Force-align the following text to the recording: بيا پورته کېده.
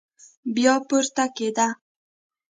بيا 0.55 0.73
پورته 0.87 1.25
کېده. 1.35 1.67